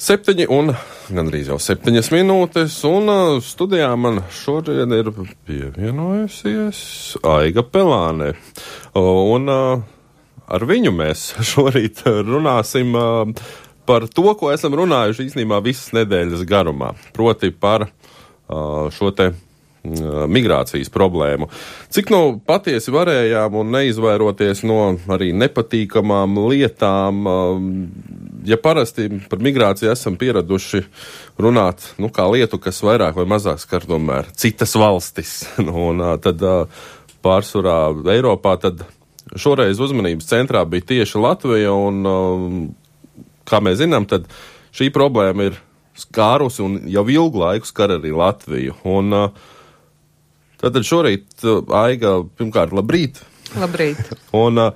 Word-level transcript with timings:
Septiņi 0.00 0.46
un 0.48 0.70
gandrīz 1.12 1.50
jau 1.50 1.58
septiņas 1.60 2.06
minūtes, 2.14 2.72
un 2.88 3.10
uh, 3.12 3.34
studijā 3.44 3.90
man 4.00 4.22
šodien 4.32 4.94
ir 4.96 5.10
pievienojusies 5.44 6.78
Aiga 7.28 7.60
Pelāne. 7.60 8.30
Un 8.96 9.52
uh, 9.52 9.82
ar 10.48 10.64
viņu 10.70 10.94
mēs 10.96 11.26
šorīt 11.50 12.00
runāsim 12.08 12.96
uh, 12.96 13.28
par 13.84 14.08
to, 14.08 14.24
ko 14.40 14.48
esam 14.54 14.78
runājuši 14.80 15.28
īstenībā 15.28 15.60
visas 15.68 15.92
nedēļas 15.98 16.46
garumā, 16.48 16.94
proti 17.12 17.52
par 17.52 17.90
šo 18.48 19.12
te 19.14 19.28
migrācijas 19.82 20.90
problēmu. 20.92 21.48
Cik 21.92 22.10
nu 22.12 22.20
patiesi 22.46 22.92
varējām 22.92 23.56
un 23.62 23.72
neizvairoties 23.72 24.62
no 24.68 24.80
arī 25.12 25.30
nepatīkamām 25.32 26.36
lietām, 26.50 27.24
ja 28.44 28.58
parasti 28.60 29.08
par 29.30 29.40
migrāciju 29.40 29.92
esam 29.92 30.18
pieraduši 30.20 30.84
runāt, 31.40 31.92
nu, 32.00 32.10
kā 32.12 32.28
lietu, 32.28 32.60
kas 32.60 32.82
vairāk 32.84 33.16
vai 33.16 33.28
mazāk 33.30 33.62
skar 33.62 33.86
tomēr 33.88 34.28
citas 34.36 34.76
valstis, 34.76 35.34
nu, 35.66 35.74
un 35.90 36.04
tad 36.20 36.44
pārsvarā 37.24 37.80
Eiropā, 38.12 38.56
tad 38.60 38.84
šoreiz 39.36 39.80
uzmanības 39.80 40.28
centrā 40.28 40.64
bija 40.68 40.88
tieši 40.94 41.20
Latvija, 41.20 41.72
un, 41.72 42.70
kā 43.48 43.60
mēs 43.64 43.80
zinām, 43.80 44.08
tad 44.10 44.28
šī 44.76 44.90
problēma 44.94 45.50
ir 45.50 45.58
skārusi 46.00 46.62
un 46.64 46.76
jau 46.90 47.04
ilgu 47.10 47.42
laiku 47.42 47.68
skar 47.68 47.96
arī 47.98 48.12
Latviju. 48.16 48.76
Un, 48.88 49.14
tātad 50.60 50.86
šorīt 50.86 51.44
Aiga, 51.80 52.20
pirmkārt, 52.38 52.74
labrīt! 52.76 53.22
Labrīt! 53.58 54.00
un, 54.44 54.70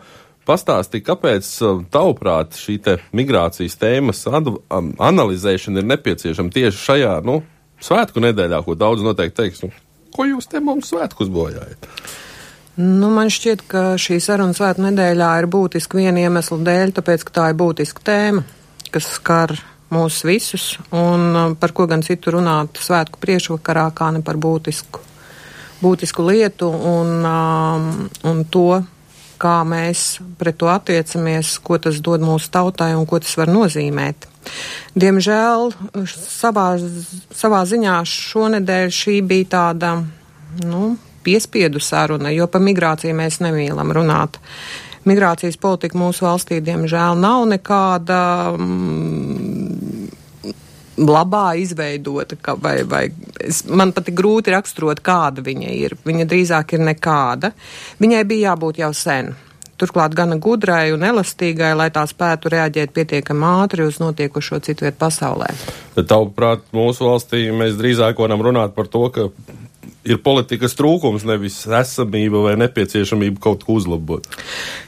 Pastāstīja, 0.45 1.07
kāpēc, 1.07 1.47
tavuprāt, 1.89 2.59
šī 2.61 2.75
te 2.85 2.99
migrācijas 3.17 3.79
tēmas 3.81 4.19
analizēšana 4.29 5.81
ir 5.81 5.87
nepieciešama 5.89 6.53
tieši 6.53 6.83
šajā, 6.83 7.15
nu, 7.25 7.39
svētku 7.81 8.21
nedēļā, 8.21 8.59
ko 8.67 8.77
daudz 8.77 9.01
noteikti 9.07 9.39
teiks, 9.39 9.63
nu, 9.65 9.71
ko 10.13 10.27
jūs 10.29 10.51
te 10.53 10.61
mums 10.61 10.93
svētkus 10.93 11.33
bojājat? 11.33 11.89
Nu, 12.77 13.09
man 13.15 13.31
šķiet, 13.31 13.65
ka 13.71 13.85
šī 14.01 14.19
saruna 14.23 14.53
svētku 14.57 14.83
nedēļā 14.85 15.31
ir 15.41 15.49
būtiska 15.51 15.97
viena 16.01 16.27
iemesla 16.27 16.59
dēļ, 16.67 16.93
tāpēc, 16.97 17.25
ka 17.25 17.37
tā 17.39 17.49
ir 17.53 17.59
būtiska 17.61 18.05
tēma, 18.05 18.45
kas 18.93 19.09
skar 19.17 19.55
mūs 19.95 20.21
visus, 20.27 20.73
un 20.91 21.29
um, 21.31 21.57
par 21.59 21.73
ko 21.77 21.87
gan 21.91 22.03
citu 22.03 22.35
runāt 22.35 22.81
svētku 22.83 23.21
priekšvakarā, 23.23 23.87
kā 23.95 24.11
ne 24.17 24.25
par 24.27 24.41
būtisku, 24.43 25.03
būtisku 25.83 26.25
lietu 26.27 26.69
un, 26.69 27.15
um, 27.27 27.89
un 28.29 28.45
to, 28.51 28.83
kā 29.41 29.57
mēs 29.67 30.05
pret 30.39 30.57
to 30.61 30.71
attiecamies, 30.71 31.57
ko 31.65 31.79
tas 31.83 31.99
dod 32.05 32.23
mūsu 32.25 32.51
tautai 32.55 32.93
un 32.97 33.07
ko 33.09 33.21
tas 33.23 33.35
var 33.41 33.51
nozīmēt. 33.53 34.29
Diemžēl 34.95 35.73
savā, 36.13 36.69
savā 37.35 37.65
ziņā 37.69 37.99
šonedēļ 38.09 38.95
šī 38.95 39.19
bija 39.27 39.51
tāda, 39.57 39.95
nu, 40.65 40.95
piespiedu 41.25 41.81
saruna, 41.81 42.33
jo 42.35 42.47
pa 42.53 42.61
migrāciju 42.63 43.17
mēs 43.17 43.41
nemīlam 43.45 43.93
runāt. 43.97 44.39
Migrācijas 45.09 45.59
politika 45.61 45.99
mūsu 46.01 46.25
valstī, 46.25 46.63
diemžēl, 46.65 47.19
nav 47.21 47.45
nekāda 47.51 48.21
mm, 48.57 49.84
labā 50.99 51.55
izveidota, 51.59 52.37
ka, 52.41 52.57
vai, 52.61 52.83
vai 52.89 53.09
es, 53.41 53.65
man 53.67 53.93
pat 53.95 54.11
ir 54.11 54.19
grūti 54.19 54.55
raksturot, 54.55 55.03
kāda 55.05 55.45
viņa 55.45 55.73
ir. 55.75 55.97
Viņa 56.05 56.29
drīzāk 56.31 56.77
ir 56.77 56.85
nekāda. 56.91 57.55
Viņai 58.03 58.23
bija 58.29 58.53
jābūt 58.53 58.81
jau 58.85 58.93
sen. 58.97 59.35
Turklāt 59.75 60.15
gana 60.15 60.37
gudrai 60.39 60.93
un 60.95 61.03
elastīgai, 61.03 61.73
lai 61.75 61.89
tā 61.95 62.05
spētu 62.07 62.53
reaģēt 62.53 62.93
pietiekami 62.95 63.49
ātri 63.65 63.89
uz 63.89 63.99
notiekušo 63.99 64.61
citu 64.63 64.87
vietu 64.87 65.01
pasaulē. 65.01 65.51
Tavuprāt, 65.99 66.63
mūsu 66.75 67.09
valstī 67.09 67.49
mēs 67.51 67.75
drīzāk 67.81 68.23
varam 68.23 68.45
runāt 68.47 68.77
par 68.79 68.87
to, 68.91 69.09
ka 69.11 69.27
ir 70.05 70.21
politikas 70.25 70.77
trūkums, 70.77 71.25
nevis 71.27 71.57
esamība 71.65 72.43
vai 72.45 72.55
nepieciešamība 72.61 73.41
kaut 73.43 73.65
ko 73.65 73.79
uzlabot. 73.79 74.27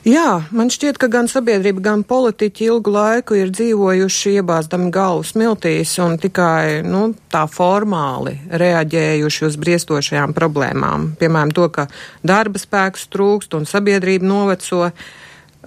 Jā, 0.07 0.43
man 0.55 0.71
šķiet, 0.73 1.01
ka 1.01 1.09
gan 1.13 1.31
sabiedrība, 1.31 1.83
gan 1.89 2.05
politiķi 2.07 2.69
ilgu 2.69 2.93
laiku 2.93 3.39
ir 3.39 3.53
dzīvojuši 3.55 4.37
iebāzdami 4.41 4.91
galvas 4.95 5.33
miltīs 5.39 5.97
un 6.05 6.19
tikai 6.21 6.83
nu, 6.87 7.09
tā 7.33 7.47
formāli 7.51 8.37
reaģējuši 8.53 9.49
uz 9.49 9.57
briestošajām 9.63 10.37
problēmām. 10.37 11.15
Piemēram, 11.21 11.55
to, 11.57 11.71
ka 11.73 11.89
darba 12.27 12.61
spēks 12.61 13.09
trūkst 13.13 13.57
un 13.59 13.67
sabiedrība 13.69 14.29
noveco. 14.29 14.91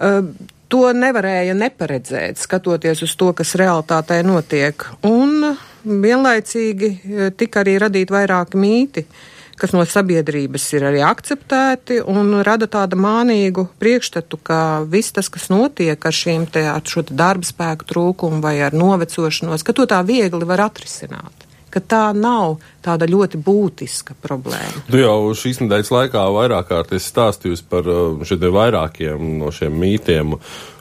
Uh, 0.00 0.22
to 0.70 0.84
nevarēja 0.94 1.56
neparedzēt, 1.58 2.38
skatoties 2.38 3.02
uz 3.02 3.16
to, 3.18 3.32
kas 3.34 3.56
realitātē 3.58 4.20
notiek. 4.22 4.86
Un 5.08 5.50
vienlaicīgi 5.82 6.92
tika 7.40 7.64
arī 7.64 7.74
radīt 7.82 8.12
vairāki 8.14 8.60
mīti. 8.60 9.02
Uh, 9.02 9.26
kas 9.60 9.74
no 9.76 9.84
sabiedrības 9.86 10.64
ir 10.76 10.86
arī 10.90 11.02
akceptēti 11.06 12.00
un 12.08 12.40
rada 12.46 12.68
tādu 12.70 12.98
mānīgu 13.00 13.66
priekšstatu, 13.82 14.40
ka 14.42 14.60
viss 14.88 15.14
tas, 15.16 15.28
kas 15.32 15.50
notiek 15.52 16.00
ar 16.00 16.16
šīm 16.16 16.48
te, 16.52 16.64
ar 16.70 16.82
šo 16.86 17.04
te 17.06 17.16
darba 17.16 17.46
spēku 17.48 17.88
trūkumu 17.92 18.40
vai 18.44 18.56
ar 18.64 18.76
novecošanos, 18.76 19.66
ka 19.66 19.76
to 19.76 19.88
tā 19.90 20.00
viegli 20.06 20.48
var 20.48 20.68
atrisināt 20.70 21.46
ka 21.70 21.80
tā 21.80 22.02
nav 22.16 22.58
tāda 22.84 23.06
ļoti 23.06 23.40
būtiska 23.46 24.16
problēma. 24.22 24.84
Tu 24.90 25.02
jau 25.02 25.32
šīs 25.38 25.62
nedēļas 25.62 25.92
laikā 25.94 26.24
vairāk 26.34 26.70
kārt 26.70 26.94
esi 26.96 27.12
stāstījusi 27.12 27.66
par 27.70 27.86
uh, 27.90 28.24
šiem 28.26 28.46
vairākiem 28.56 29.36
no 29.40 29.52
šiem 29.54 29.76
mītiem. 29.80 30.34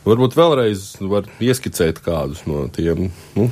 Varbūt 0.07 0.37
vēlreiz 0.39 0.85
var 1.11 1.29
ieskicēt 1.43 2.01
kādus 2.05 2.45
no 2.49 2.65
tiem. 2.73 3.11
Nu? 3.37 3.49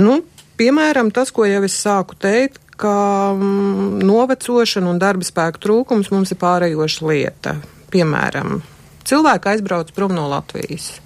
Nu, 0.00 0.18
piemēram, 0.60 1.12
tas, 1.14 1.32
ko 1.32 1.48
jau 1.48 1.62
es 1.64 1.78
sāku 1.80 2.18
teikt, 2.20 2.60
ka 2.78 2.94
mm, 3.34 3.98
novecošana 4.06 4.90
un 4.90 5.00
darba 5.02 5.26
spēka 5.26 5.60
trūkums 5.62 6.12
mums 6.14 6.32
ir 6.34 6.40
pārējoša 6.40 7.08
lieta. 7.10 7.54
Piemēram, 7.92 8.60
cilvēki 9.08 9.54
aizbrauc 9.54 9.92
prom 9.96 10.14
no 10.16 10.28
Latvijas. 10.30 10.98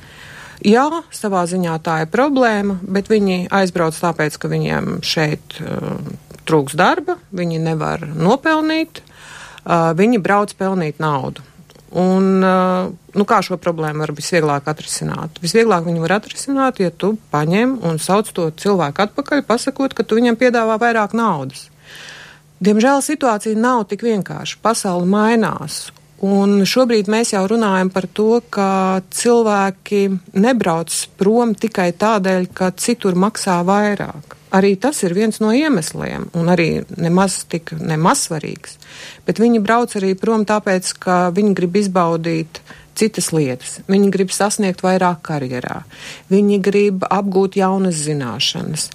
Jā, 0.63 0.87
savā 1.11 1.43
ziņā 1.51 1.79
tā 1.83 2.03
ir 2.05 2.11
problēma, 2.13 2.77
bet 2.83 3.09
viņi 3.11 3.49
aizbrauc 3.51 3.97
tāpēc, 3.99 4.37
ka 4.39 4.51
viņiem 4.51 5.01
šeit 5.03 5.57
uh, 5.59 5.97
trūks 6.47 6.77
darba, 6.79 7.17
viņi 7.35 7.59
nevar 7.63 8.05
nopelnīt, 8.07 9.03
uh, 9.03 9.91
viņi 9.99 10.23
brauc 10.23 10.55
pelnīt 10.59 11.03
naudu. 11.03 11.43
Un, 11.93 12.41
nu, 12.41 13.25
kā 13.29 13.43
šo 13.45 13.59
problēmu 13.61 14.01
var 14.01 14.15
visvieglāk 14.17 14.69
atrisināt? 14.73 15.37
Visvieglāk 15.45 15.85
viņu 15.85 16.05
var 16.07 16.17
atrisināt, 16.17 16.81
ja 16.81 16.89
tu 16.89 17.15
paņem 17.35 17.75
un 17.85 18.01
sauc 18.01 18.31
to 18.33 18.49
cilvēku 18.57 19.05
atpakaļ, 19.05 19.45
pasakot, 19.45 19.93
ka 19.93 20.07
tu 20.07 20.17
viņam 20.17 20.39
piedāvā 20.41 20.79
vairāk 20.81 21.13
naudas. 21.19 21.67
Diemžēl 22.63 23.03
situācija 23.05 23.59
nav 23.59 23.85
tik 23.91 24.07
vienkārša. 24.07 24.61
Pasaule 24.65 25.09
mainās. 25.11 25.91
Un 26.23 26.61
šobrīd 26.63 27.09
mēs 27.11 27.33
jau 27.35 27.43
runājam 27.51 27.91
par 27.91 28.07
to, 28.07 28.39
ka 28.55 29.03
cilvēki 29.11 30.05
nebrauc 30.39 30.95
prom 31.19 31.57
tikai 31.59 31.91
tādēļ, 31.99 32.47
ka 32.55 32.71
citur 32.79 33.19
maksā 33.19 33.59
vairāk. 33.67 34.39
Arī 34.53 34.75
tas 34.77 35.01
ir 35.07 35.15
viens 35.17 35.41
no 35.41 35.53
iemesliem, 35.57 36.29
un 36.37 36.53
arī 36.53 36.85
nemaz 37.01 37.43
tik 37.49 37.73
nemaz 37.81 38.27
svarīgs. 38.27 38.77
Bet 39.25 39.41
viņi 39.41 39.63
brauc 39.65 39.95
arī 39.97 40.13
prom 40.19 40.45
tāpēc, 40.49 40.93
ka 41.01 41.17
viņi 41.33 41.55
grib 41.57 41.79
izbaudīt 41.81 42.61
citas 42.99 43.31
lietas. 43.33 43.79
Viņi 43.89 44.13
grib 44.13 44.33
sasniegt 44.35 44.85
vairāk 44.85 45.23
karjerā. 45.25 45.83
Viņi 46.33 46.61
grib 46.65 47.07
apgūt 47.09 47.57
jaunas 47.61 48.05
zināšanas. 48.05 48.91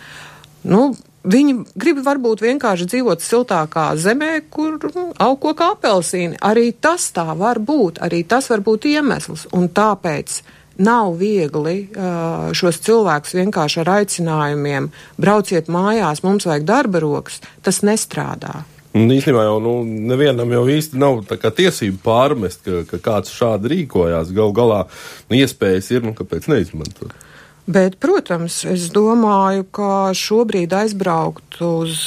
Nu, 0.67 0.93
Viņi 1.27 1.53
grib 1.75 1.97
varbūt 2.05 2.39
vienkārši 2.45 2.85
dzīvot 2.87 3.23
siltākā 3.23 3.89
zemē, 3.99 4.45
kur 4.53 4.77
aug 5.19 5.39
koka 5.43 5.73
apelsīni. 5.73 6.37
Arī 6.39 6.69
tas 6.71 7.09
tā 7.11 7.25
var 7.35 7.59
būt, 7.59 7.99
arī 8.05 8.21
tas 8.23 8.47
var 8.47 8.63
būt 8.63 8.87
iemesls. 8.93 9.43
Un 9.51 9.67
tāpēc 9.67 10.37
Nav 10.77 11.15
viegli 11.17 11.87
uh, 11.89 12.49
šos 12.53 12.77
cilvēkus 12.85 13.33
vienkārši 13.39 13.81
ar 13.81 13.93
aicinājumiem 13.95 14.91
brauciet 15.17 15.71
mājās, 15.73 16.21
mums 16.25 16.45
vajag 16.45 16.67
darba 16.69 17.01
rokas, 17.01 17.39
tas 17.65 17.81
nestrādā. 17.85 18.61
Un 18.97 19.11
īstenībā 19.13 19.43
jau 19.45 19.57
nu, 19.61 19.73
nevienam 19.85 20.51
jau 20.53 20.63
īsti 20.71 20.97
nav 21.01 21.21
tiesība 21.27 21.99
pārmest, 22.05 22.63
ka, 22.65 22.83
ka 22.89 22.99
kāds 23.03 23.33
šādi 23.35 23.73
rīkojās. 23.73 24.33
Galu 24.33 24.55
galā 24.57 24.83
nu, 25.29 25.37
iespējas 25.37 25.91
ir, 25.93 26.05
nu, 26.07 26.15
kāpēc 26.17 26.47
neizmantot. 26.49 27.13
Bet, 27.67 27.97
protams, 27.99 28.61
es 28.69 28.85
domāju, 28.95 29.65
ka 29.75 30.13
šobrīd 30.15 30.71
aizbraukt 30.71 31.59
uz 31.67 31.99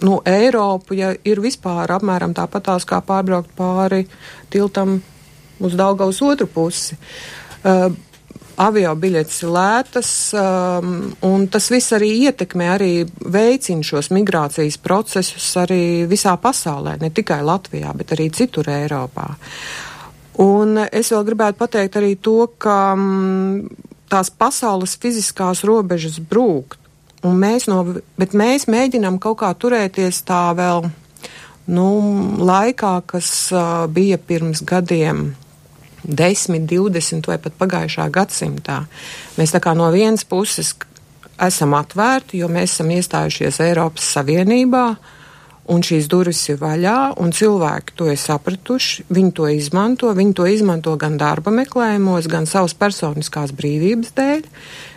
nu, 0.00 0.22
Eiropu, 0.24 0.96
ja 0.96 1.12
ir 1.28 1.42
vispār 1.44 1.92
apmēram 1.98 2.32
tāpatās 2.36 2.86
kā 2.88 3.02
pārbraukt 3.04 3.52
pāri 3.58 4.06
tiltam 4.54 4.96
uz 5.60 5.76
Daugavas 5.76 6.22
otru 6.24 6.48
pusi. 6.48 6.96
Uh, 7.64 7.92
avio 8.60 8.92
biļetes 8.98 9.40
ir 9.44 9.50
lētas, 9.54 10.10
um, 10.38 10.92
un 11.26 11.46
tas 11.52 11.66
viss 11.72 11.94
arī 11.96 12.10
ietekmē, 12.28 12.68
arī 12.74 12.90
veicina 13.34 13.86
šos 13.86 14.10
migrācijas 14.14 14.78
procesus 14.82 15.48
arī 15.60 16.04
visā 16.10 16.36
pasaulē, 16.40 16.96
ne 17.00 17.10
tikai 17.14 17.40
Latvijā, 17.46 17.94
bet 17.96 18.14
arī 18.16 18.30
citur 18.34 18.70
Eiropā. 18.72 19.34
Un 20.42 20.80
es 20.84 21.12
vēl 21.14 21.26
gribētu 21.28 21.60
pateikt 21.60 21.98
arī 22.00 22.14
to, 22.18 22.48
ka 22.58 22.78
um, 22.96 23.68
tās 24.10 24.30
pasaules 24.30 24.96
fiziskās 25.00 25.64
robežas 25.66 26.18
brūkt. 26.18 26.78
un 27.24 27.38
mēs, 27.40 27.64
no, 27.70 27.80
bet 28.20 28.34
mēs 28.36 28.66
mēģinām 28.68 29.16
kaut 29.18 29.38
kā 29.40 29.54
turēties 29.56 30.22
tā 30.28 30.52
vēl 30.52 30.90
nu, 31.72 31.86
laikā, 32.44 32.98
kas 33.06 33.30
uh, 33.52 33.86
bija 33.88 34.18
pirms 34.18 34.60
gadiem. 34.60 35.30
10, 36.04 36.66
20 36.70 37.28
vai 37.30 37.38
pat 37.42 37.56
pagājušā 37.60 38.08
gadsimtā. 38.12 38.84
Mēs 39.38 39.54
tā 39.54 39.60
kā 39.64 39.74
no 39.76 39.90
vienas 39.94 40.26
puses 40.28 40.74
esam 41.42 41.74
atvērti, 41.78 42.40
jo 42.42 42.48
mēs 42.52 42.76
esam 42.76 42.92
iestājušies 42.94 43.60
Eiropas 43.64 44.06
Savienībā, 44.16 44.86
un 45.72 45.84
šīs 45.84 46.08
durvis 46.12 46.42
ir 46.52 46.58
vaļā, 46.60 47.14
un 47.22 47.32
cilvēki 47.34 47.96
to 47.96 48.10
ir 48.12 48.20
sapratuši, 48.20 49.06
viņi 49.14 49.32
to 49.36 49.48
izmanto, 49.48 50.12
viņi 50.14 50.34
to 50.36 50.48
izmanto 50.50 50.96
gan 51.00 51.16
darba 51.20 51.52
meklējumos, 51.54 52.28
gan 52.30 52.48
savas 52.50 52.76
personiskās 52.76 53.54
brīvības 53.56 54.12
dēļ, 54.18 54.44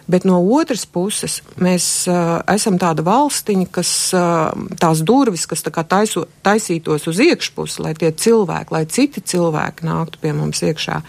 Bet 0.07 0.23
no 0.23 0.37
otras 0.55 0.85
puses, 0.87 1.41
mēs 1.59 1.85
uh, 2.07 2.37
esam 2.47 2.77
tāda 2.79 3.03
valstiņa, 3.03 3.65
kas 3.75 3.89
uh, 4.15 4.53
tās 4.79 5.01
durvis, 5.03 5.43
kas 5.51 5.65
tā 5.65 5.73
kā 5.75 5.83
taiso, 5.83 6.23
taisītos 6.47 7.09
uz 7.11 7.19
iekšpusi, 7.25 7.81
lai 7.83 7.91
tie 7.99 8.13
cilvēki, 8.15 8.71
lai 8.71 8.85
citi 8.87 9.19
cilvēki 9.19 9.83
nāktu 9.83 10.21
pie 10.23 10.31
mums 10.37 10.63
iekšā. 10.63 11.01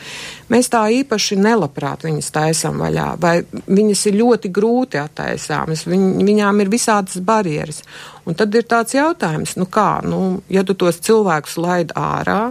Mēs 0.51 0.73
tā 0.75 0.83
īpaši 0.99 1.39
nelabprāt 1.39 2.09
viņas 2.09 2.33
taisam 2.35 2.83
vaļā, 2.83 3.07
vai 3.23 3.37
viņas 3.71 4.05
ir 4.11 4.19
ļoti 4.19 4.51
grūti 4.59 4.99
attaisāmas, 4.99 5.87
viņ, 5.87 6.09
viņām 6.27 6.65
ir 6.65 6.75
visādas 6.75 7.23
barjeras. 7.23 7.85
Un 8.27 8.35
tad 8.35 8.55
ir 8.59 8.67
tāds 8.67 8.99
jautājums, 8.99 9.55
nu 9.63 9.71
kā, 9.71 10.01
nu, 10.03 10.41
ja 10.51 10.67
tu 10.67 10.75
tos 10.75 10.99
cilvēkus 11.07 11.55
laid 11.63 11.95
ārā 11.95 12.49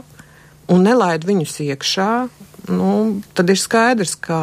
un 0.71 0.87
nelaid 0.87 1.27
viņus 1.27 1.59
iekšā, 1.67 2.11
nu, 2.71 3.21
tad 3.37 3.51
ir 3.51 3.59
skaidrs, 3.59 4.15
ka, 4.19 4.39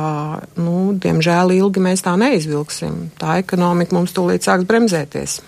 nu, 0.60 0.94
diemžēl, 1.00 1.54
ilgi 1.56 1.82
mēs 1.84 2.04
tā 2.04 2.14
neizvilksim. 2.20 3.10
Tā 3.20 3.38
ekonomika 3.42 3.96
mums 3.96 4.14
tūlīt 4.16 4.46
sāks 4.46 4.66
bremzēties. 4.68 5.40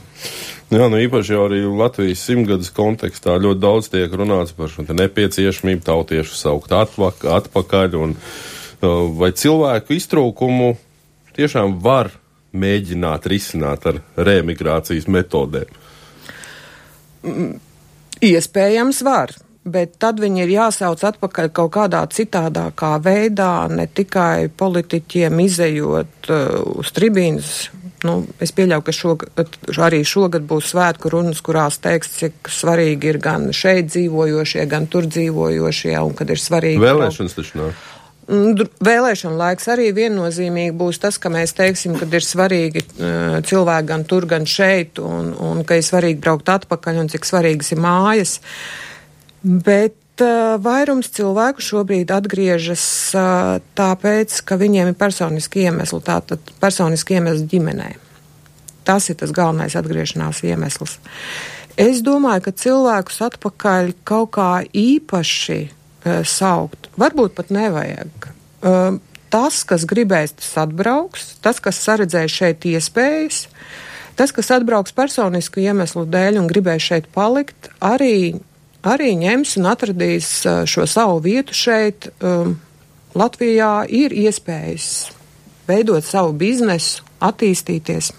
Jā, 0.73 0.89
nu 0.91 0.99
īpaši 0.99 1.35
jau 1.37 1.45
arī 1.47 1.61
Latvijas 1.63 2.25
simtgadus 2.27 2.73
kontekstā 2.75 3.37
ļoti 3.39 3.63
daudz 3.63 3.91
tiek 3.93 4.11
runāts 4.19 4.55
par 4.57 4.73
šo 4.73 4.83
nepieciešamību 4.89 5.85
tautiešu 5.87 6.35
saukt 6.35 6.75
atpakaļ, 6.75 7.31
atpakaļ 7.37 7.97
un 8.01 8.17
uh, 8.17 9.07
vai 9.15 9.31
cilvēku 9.31 9.95
iztrūkumu 9.95 10.73
tiešām 11.39 11.79
var 11.85 12.11
mēģināt 12.57 13.29
risināt 13.31 13.87
ar 13.87 14.01
remigrācijas 14.17 15.07
metodēm? 15.13 15.71
Iespējams, 18.27 19.03
var 19.07 19.37
bet 19.67 19.97
tad 20.03 20.21
viņi 20.23 20.45
ir 20.45 20.53
jāsauc 20.55 21.03
atpakaļ 21.11 21.51
kaut 21.55 21.73
kādā 21.75 22.05
citādākā 22.13 22.97
veidā, 23.03 23.67
ne 23.73 23.89
tikai 23.91 24.49
politiķiem 24.49 25.43
izējot 25.47 26.31
uh, 26.31 26.61
uz 26.83 26.93
tribīnas. 26.97 27.57
Nu, 28.07 28.21
es 28.45 28.53
pieļauju, 28.55 28.85
ka 28.87 28.95
šogad, 28.95 29.59
arī 29.83 30.03
šogad 30.07 30.45
būs 30.47 30.71
svētku 30.75 31.11
runas, 31.11 31.41
kurās 31.43 31.81
teiks, 31.83 32.13
cik 32.21 32.51
svarīgi 32.53 33.11
ir 33.11 33.19
gan 33.25 33.49
šeit 33.57 33.91
dzīvojošie, 33.91 34.63
gan 34.71 34.87
tur 34.93 35.09
dzīvojošie, 35.11 35.97
un 36.05 36.15
kad 36.15 36.31
ir 36.31 36.43
svarīgi. 36.43 36.83
Vēlēšanas 36.83 37.39
taču 37.39 37.63
nav. 37.63 37.85
Mm, 38.27 38.67
vēlēšana 38.83 39.39
laiks 39.39 39.69
arī 39.71 39.93
viennozīmīgi 39.97 40.75
būs 40.77 40.99
tas, 41.03 41.19
ka 41.23 41.31
mēs 41.33 41.55
teiksim, 41.59 41.95
ka 41.99 42.07
ir 42.11 42.27
svarīgi 42.27 42.85
uh, 42.85 43.39
cilvēki 43.47 43.91
gan 43.91 44.07
tur, 44.07 44.27
gan 44.31 44.47
šeit, 44.51 45.01
un, 45.03 45.33
un 45.43 45.63
ka 45.67 45.79
ir 45.79 45.87
svarīgi 45.87 46.23
braukt 46.23 46.51
atpakaļ, 46.53 47.01
un 47.03 47.11
cik 47.11 47.27
svarīgas 47.27 47.73
ir 47.75 47.83
mājas. 47.83 48.39
Uh, 48.43 48.87
Bet 49.43 50.25
uh, 50.25 50.57
vairums 50.63 51.11
cilvēku 51.13 51.65
šobrīd 51.65 52.13
atgriežas 52.15 52.87
uh, 53.17 53.59
tāpēc, 53.79 54.41
ka 54.47 54.59
viņiem 54.61 54.93
ir 54.93 54.99
personiski 54.99 55.67
iemesli, 55.67 56.01
tātad 56.07 56.53
personiski 56.63 57.19
iemesli 57.19 57.49
ģimenē. 57.53 57.91
Tas 58.87 59.11
ir 59.11 59.19
tas 59.21 59.35
galvenais 59.35 59.77
atgriešanās 59.79 60.45
iemesls. 60.47 60.99
Es 61.77 62.01
domāju, 62.01 62.47
ka 62.47 62.55
cilvēkus 62.57 63.21
atpakaļ 63.27 63.93
kaut 64.09 64.33
kā 64.39 64.53
īpaši 64.73 65.61
uh, 65.67 66.23
saukt, 66.25 66.89
varbūt 66.97 67.37
pat 67.37 67.53
nevajag. 67.53 68.31
Uh, 68.65 68.97
tas, 69.33 69.61
kas 69.69 69.85
gribēs, 69.89 70.33
tas 70.39 70.55
atbrauks, 70.65 71.35
tas, 71.45 71.61
kas 71.63 71.81
saredzēs 71.83 72.33
šeit 72.33 72.67
iespējas, 72.69 73.47
tas, 74.17 74.33
kas 74.33 74.53
atbrauks 74.57 74.95
personisku 74.97 75.61
iemeslu 75.65 76.07
dēļ 76.09 76.41
un 76.41 76.51
gribēs 76.51 76.89
šeit 76.89 77.11
palikt, 77.15 77.71
arī 77.85 78.39
arī 78.87 79.15
ņems 79.21 79.57
un 79.61 79.71
atradīs 79.73 80.31
šo 80.71 80.87
savu 80.91 81.21
vietu 81.25 81.57
šeit. 81.57 82.11
Latvijā 83.17 83.73
ir 83.89 84.13
iespējas 84.13 84.91
veidot 85.67 86.05
savu 86.05 86.35
biznesu, 86.37 87.05
attīstīties. 87.25 88.13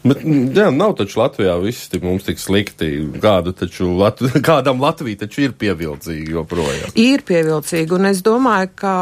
Bet, 0.00 0.22
jā, 0.56 0.70
nav 0.72 0.94
taču 0.96 1.18
Latvijā 1.20 1.58
viss 1.60 1.90
tik 1.92 2.04
mums 2.06 2.24
tik 2.24 2.38
slikti. 2.40 2.88
Kādu 3.20 3.52
taču 3.56 3.90
Lat 3.98 4.22
kādam 4.48 4.80
Latvija 4.80 5.26
taču 5.26 5.44
ir 5.44 5.52
pievilcīga 5.60 6.38
joprojām. 6.38 6.94
Ir 7.00 7.24
pievilcīga, 7.28 7.98
un 7.98 8.08
es 8.08 8.22
domāju, 8.24 8.70
ka 8.80 8.94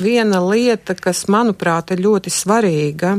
viena 0.00 0.40
lieta, 0.46 0.96
kas 0.96 1.26
manuprāt 1.28 1.92
ir 1.92 2.04
ļoti 2.06 2.32
svarīga, 2.32 3.18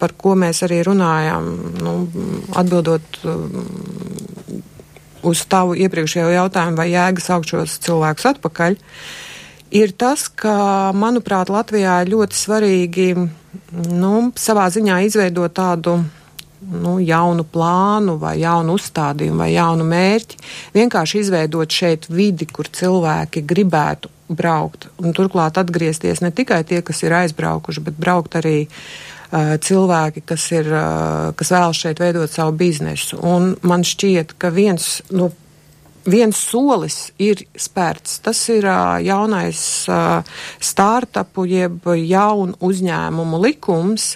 par 0.00 0.16
ko 0.18 0.34
mēs 0.38 0.64
arī 0.66 0.80
runājām, 0.88 1.50
nu, 1.78 1.94
atbildot 2.58 3.20
uz 5.26 5.42
tavu 5.50 5.76
iepriekšējo 5.78 6.30
jautājumu, 6.34 6.78
vai 6.80 6.90
jēga 6.92 7.24
saukt 7.24 7.52
šos 7.52 7.78
cilvēkus 7.84 8.30
atpakaļ, 8.34 8.78
ir 9.80 9.92
tas, 9.98 10.28
ka, 10.28 10.54
manuprāt, 10.96 11.52
Latvijā 11.52 12.00
ir 12.04 12.14
ļoti 12.14 12.38
svarīgi 12.38 13.10
nu, 13.90 14.14
savā 14.38 14.68
ziņā 14.72 15.00
izveidot 15.06 15.54
tādu 15.56 15.98
nu, 16.60 16.98
jaunu 17.00 17.44
plānu, 17.48 18.16
vai 18.20 18.36
jaunu 18.42 18.76
uzstādījumu, 18.78 19.40
vai 19.42 19.52
jaunu 19.54 19.86
mērķi. 19.88 20.40
Vienkārši 20.76 21.22
izveidot 21.24 21.72
šeit 21.72 22.08
vidi, 22.12 22.46
kur 22.46 22.68
cilvēki 22.68 23.44
gribētu 23.48 24.10
braukt, 24.30 24.86
un 25.02 25.14
turklāt 25.16 25.58
atgriezties 25.58 26.22
ne 26.22 26.30
tikai 26.30 26.62
tie, 26.68 26.82
kas 26.86 27.02
ir 27.02 27.16
aizbraukuši, 27.22 27.82
bet 27.88 27.96
braukt 27.98 28.36
arī 28.38 28.68
cilvēki, 29.30 30.24
kas, 30.26 30.48
ir, 30.50 30.70
kas 31.38 31.52
vēlas 31.54 31.78
šeit 31.78 32.00
veidot 32.02 32.32
savu 32.32 32.56
biznesu. 32.58 33.20
Un 33.22 33.52
man 33.62 33.84
šķiet, 33.86 34.34
ka 34.42 34.50
viens 34.54 34.96
no 35.14 35.30
viens 36.08 36.36
solis 36.36 37.10
ir 37.20 37.42
spērts. 37.58 38.20
Tas 38.24 38.40
ir 38.52 38.66
uh, 38.68 38.98
jaunais 39.04 39.60
uh, 39.90 40.20
startupu 40.60 41.46
jeb 41.48 41.86
jaunu 41.96 42.56
uzņēmumu 42.60 43.40
likums, 43.44 44.14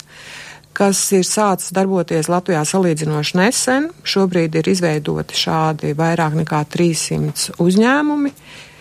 kas 0.75 1.01
ir 1.15 1.27
sācis 1.29 1.75
darboties 1.77 2.31
Latvijā 2.33 2.65
salīdzinoši 2.67 3.39
nesen. 3.39 3.91
Šobrīd 4.03 4.57
ir 4.59 4.71
izveidoti 4.73 5.39
šādi 5.39 5.95
vairāk 5.99 6.39
nekā 6.43 6.65
300 6.75 7.59
uzņēmumi. 7.63 8.35
Uh, 8.35 8.74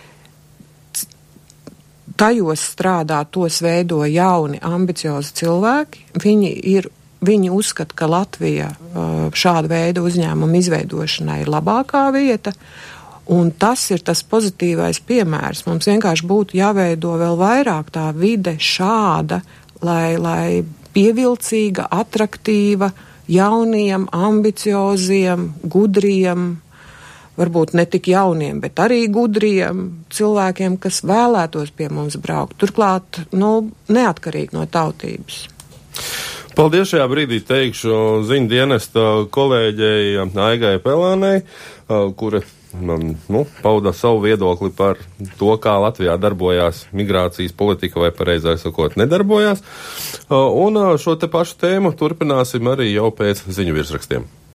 tajos 2.24 2.64
strādā, 2.72 3.20
tos 3.28 3.60
veido 3.64 4.02
jauni, 4.08 4.60
ambiciozi 4.64 5.34
cilvēki. 5.44 6.06
Viņi 6.24 6.52
ir 6.74 6.92
Viņi 7.24 7.48
uzskata, 7.54 7.94
ka 7.96 8.06
Latvija 8.10 8.66
uh, 8.74 9.12
šāda 9.32 9.70
veida 9.70 10.02
uzņēmumu 10.04 10.58
izveidošanai 10.58 11.38
ir 11.40 11.48
labākā 11.48 12.02
vieta, 12.12 12.52
un 13.32 13.48
tas 13.56 13.80
ir 13.94 14.02
tas 14.04 14.20
pozitīvais 14.28 15.00
piemērs. 15.08 15.64
Mums 15.64 15.88
vienkārši 15.88 16.26
būtu 16.28 16.58
jāveido 16.58 17.14
vēl 17.20 17.38
vairāk 17.40 17.88
tā 17.94 18.10
vide 18.12 18.58
šāda, 18.60 19.40
lai, 19.80 20.18
lai 20.20 20.64
pievilcīga, 20.92 21.88
attraktīva 21.96 22.90
jauniem, 23.30 24.04
ambicioziem, 24.12 25.48
gudriem, 25.64 26.58
varbūt 27.38 27.74
ne 27.78 27.86
tik 27.90 28.08
jauniem, 28.12 28.60
bet 28.62 28.78
arī 28.82 29.04
gudriem 29.12 29.86
cilvēkiem, 30.14 30.78
kas 30.82 31.02
vēlētos 31.06 31.74
pie 31.76 31.90
mums 31.92 32.18
braukt. 32.22 32.58
Turklāt, 32.62 33.24
nu, 33.34 33.70
neatkarīgi 33.90 34.56
no 34.56 34.66
tautības. 34.70 35.44
Paldies 36.54 36.92
šajā 36.92 37.06
brīdī 37.10 37.40
teikšu 37.42 38.22
ziņu 38.28 38.50
dienesta 38.50 39.06
kolēģei 39.34 40.20
Aigai 40.22 40.76
Pelānei, 40.82 41.40
kura 42.18 42.44
nu, 43.28 43.42
pauda 43.62 43.92
savu 43.94 44.22
viedokli 44.22 44.70
par 44.74 45.00
to, 45.38 45.50
kā 45.62 45.74
Latvijā 45.82 46.14
darbojās 46.20 46.84
migrācijas 46.94 47.54
politika, 47.58 48.00
vai 48.02 48.12
pareizāk 48.14 48.62
sakot, 48.62 48.94
nedarbojās. 49.00 49.62
Un 50.30 50.78
šo 51.02 51.18
te 51.18 51.30
pašu 51.30 51.58
tēmu 51.62 51.94
turpināsim 51.98 52.70
arī 52.70 52.92
jau 52.92 53.10
pēc 53.14 53.46
ziņu 53.50 53.78
virsrakstiem. 53.78 54.30